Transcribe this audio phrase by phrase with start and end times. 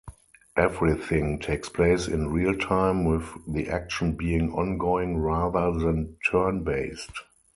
[0.57, 7.11] Everything takes place in real-time with the action being ongoing rather than turn-based.